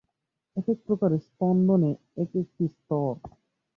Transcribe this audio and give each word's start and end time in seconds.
এক-এক 0.57 0.79
প্রকারের 0.85 1.21
স্পন্দনে 1.21 1.91
এক-একটি 2.17 2.65
স্তর। 2.75 3.13